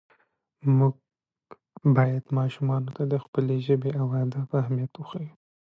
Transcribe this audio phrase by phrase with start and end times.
[0.77, 0.93] موږ
[1.95, 5.33] باید ماشومانو ته د خپلې ژبې او ادب اهمیت وښیو